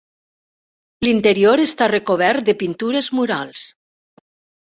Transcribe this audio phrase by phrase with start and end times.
[1.07, 3.69] L'interior està recobert de pintures murals.